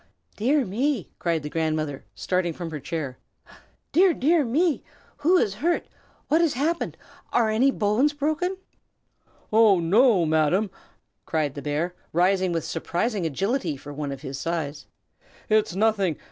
"Dear 0.35 0.65
me!" 0.65 1.11
cried 1.19 1.43
the 1.43 1.49
grandmother, 1.51 2.05
starting 2.15 2.53
from 2.53 2.71
her 2.71 2.79
chair. 2.79 3.19
"Dear, 3.91 4.15
dear 4.15 4.43
me! 4.43 4.83
Who 5.17 5.37
is 5.37 5.53
hurt? 5.53 5.85
What 6.27 6.41
has 6.41 6.53
happened? 6.55 6.97
Are 7.31 7.51
any 7.51 7.69
bones 7.69 8.11
broken?" 8.11 8.57
"Oh, 9.53 9.79
no! 9.79 10.25
Madam," 10.25 10.71
cried 11.27 11.53
the 11.53 11.61
bear, 11.61 11.93
rising 12.13 12.51
with 12.51 12.65
surprising 12.65 13.27
agility 13.27 13.77
for 13.77 13.93
one 13.93 14.11
of 14.11 14.23
his 14.23 14.39
size; 14.39 14.87
"it's 15.49 15.75
nothing! 15.75 16.17